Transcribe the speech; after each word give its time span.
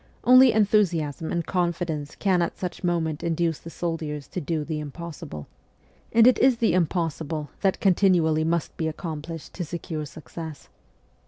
Only 0.23 0.51
enthusiasm 0.51 1.31
and 1.31 1.45
confidence 1.45 2.15
can 2.15 2.41
at 2.41 2.57
such 2.57 2.83
moments 2.83 3.23
induce 3.23 3.59
the 3.59 3.69
soldiers 3.69 4.27
to 4.29 4.41
do' 4.41 4.63
the 4.65 4.79
impossible' 4.79 5.47
and 6.11 6.25
it 6.25 6.39
is 6.39 6.57
the 6.57 6.73
impossible 6.73 7.51
that 7.61 7.79
continually 7.79 8.43
must 8.43 8.75
be 8.77 8.87
accomplished 8.87 9.53
to 9.53 9.63
secure 9.63 10.07
success. 10.07 10.69